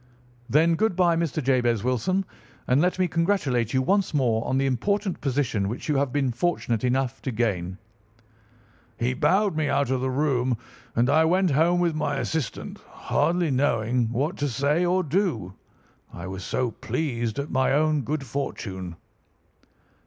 [0.49, 1.43] "'Then, good bye, Mr.
[1.43, 2.25] Jabez Wilson,
[2.67, 6.31] and let me congratulate you once more on the important position which you have been
[6.31, 7.77] fortunate enough to gain.'
[8.97, 10.57] He bowed me out of the room
[10.95, 15.53] and I went home with my assistant, hardly knowing what to say or do,
[16.11, 18.95] I was so pleased at my own good fortune.